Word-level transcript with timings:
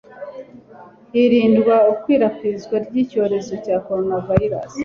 hirindwa 1.11 1.75
ikwirakwizwa 1.93 2.75
ry'icyorezo 2.85 3.53
cya 3.65 3.75
Coronavirus. 3.87 4.73